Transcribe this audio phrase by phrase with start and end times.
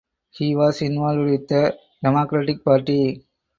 [0.31, 3.23] He was involved with the Democratic Party.